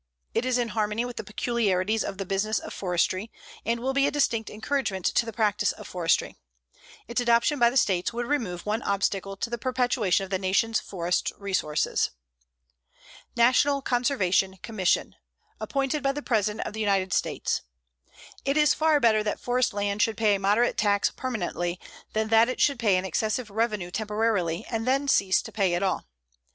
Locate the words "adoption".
7.21-7.59